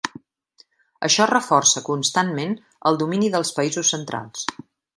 [1.07, 2.57] Això reforça constantment
[2.91, 4.49] el domini dels països centrals.